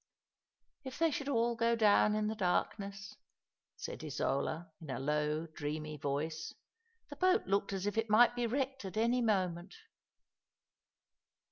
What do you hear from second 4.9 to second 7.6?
low, dreamy voice." The boat